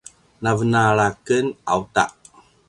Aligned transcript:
na 0.41 0.51
venala 0.57 1.07
ken 1.25 1.45
auta 1.73 2.03